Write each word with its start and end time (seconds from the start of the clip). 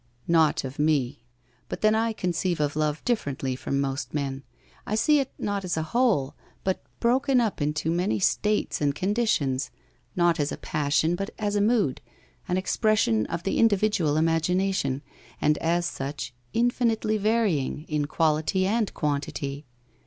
1 0.25 0.35
Xot 0.35 0.63
of 0.63 0.79
me. 0.79 1.21
But 1.69 1.81
then 1.81 1.93
I 1.93 2.11
conceive 2.11 2.59
of 2.59 2.75
love 2.75 3.05
differently 3.05 3.55
from 3.55 3.79
most 3.79 4.15
men. 4.15 4.41
I 4.83 4.95
see 4.95 5.19
it 5.19 5.31
not 5.37 5.63
as 5.63 5.77
a 5.77 5.83
whole, 5.93 6.33
but 6.63 6.81
broken 6.99 7.39
up 7.39 7.61
into 7.61 7.91
many 7.91 8.17
states 8.19 8.81
and 8.81 8.95
conditions, 8.95 9.69
not 10.15 10.39
as 10.39 10.51
a 10.51 10.57
passion, 10.57 11.13
but 11.13 11.29
as 11.37 11.55
a 11.55 11.61
mood, 11.61 12.01
an 12.47 12.57
expression 12.57 13.27
of 13.27 13.43
the 13.43 13.59
individual 13.59 14.17
imagination, 14.17 15.03
and 15.39 15.59
as 15.59 15.85
such 15.85 16.33
in 16.51 16.71
finitely 16.71 17.19
varying, 17.19 17.83
in 17.83 18.05
quality 18.05 18.65
and 18.65 18.95
quantity. 18.95 19.67